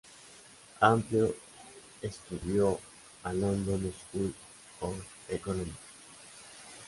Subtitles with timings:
[0.79, 1.31] Amplió
[2.01, 2.77] estudios
[3.21, 4.33] a la London School
[4.79, 4.95] of
[5.29, 5.77] Economics.